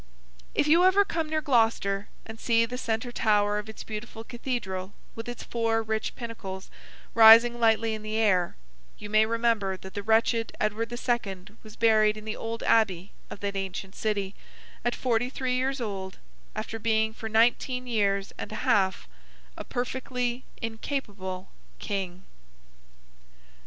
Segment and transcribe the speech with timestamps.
[0.55, 4.93] If you ever come near Gloucester, and see the centre tower of its beautiful Cathedral,
[5.13, 6.71] with its four rich pinnacles,
[7.13, 8.55] rising lightly in the air;
[8.97, 13.11] you may remember that the wretched Edward the Second was buried in the old abbey
[13.29, 14.33] of that ancient city,
[14.83, 16.17] at forty three years old,
[16.55, 19.07] after being for nineteen years and a half
[19.55, 22.23] a perfectly incapable King.